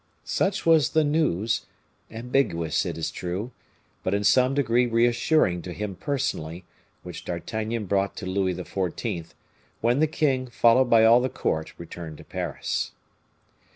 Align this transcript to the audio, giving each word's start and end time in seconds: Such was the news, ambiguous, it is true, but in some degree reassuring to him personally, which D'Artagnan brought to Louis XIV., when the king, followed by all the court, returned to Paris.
Such 0.25 0.65
was 0.65 0.89
the 0.93 1.03
news, 1.03 1.67
ambiguous, 2.09 2.87
it 2.87 2.97
is 2.97 3.11
true, 3.11 3.51
but 4.01 4.15
in 4.15 4.23
some 4.23 4.55
degree 4.55 4.87
reassuring 4.87 5.61
to 5.61 5.73
him 5.73 5.93
personally, 5.95 6.65
which 7.03 7.23
D'Artagnan 7.23 7.85
brought 7.85 8.15
to 8.17 8.25
Louis 8.25 8.55
XIV., 8.55 9.33
when 9.79 9.99
the 9.99 10.07
king, 10.07 10.47
followed 10.47 10.89
by 10.89 11.05
all 11.05 11.21
the 11.21 11.29
court, 11.29 11.75
returned 11.77 12.17
to 12.17 12.23
Paris. 12.23 12.93